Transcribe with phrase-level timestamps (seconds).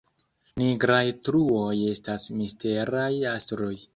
[0.61, 3.73] Nigraj truoj estas misteraj astroj